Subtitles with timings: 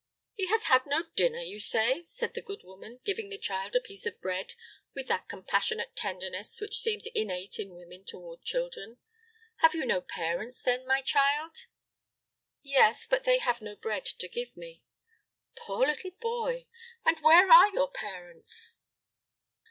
[0.33, 3.79] "He has had no dinner, you say?" said the good woman, giving the child a
[3.79, 4.55] piece of bread
[4.95, 8.97] with that compassionate tenderness which seems innate in women toward children;
[9.57, 11.67] "have you no parents, then, my child?"
[12.63, 14.81] "Yes, but they have no bread to give me."
[15.55, 16.65] "Poor little boy!
[17.05, 18.77] And where are your parents?"